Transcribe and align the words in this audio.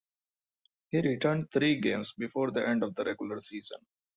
He 0.89 0.99
returned 0.99 1.51
three 1.51 1.79
games 1.79 2.11
before 2.17 2.49
the 2.49 2.67
end 2.67 2.81
of 2.81 2.95
the 2.95 3.03
regular 3.03 3.39
season. 3.39 3.85